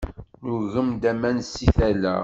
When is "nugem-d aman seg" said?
0.45-1.67